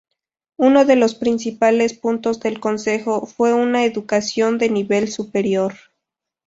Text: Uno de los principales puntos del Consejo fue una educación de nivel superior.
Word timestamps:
Uno 0.57 0.83
de 0.83 0.95
los 0.95 1.13
principales 1.13 1.93
puntos 1.93 2.39
del 2.39 2.59
Consejo 2.59 3.27
fue 3.27 3.53
una 3.53 3.85
educación 3.85 4.57
de 4.57 4.67
nivel 4.67 5.11
superior. 5.11 5.75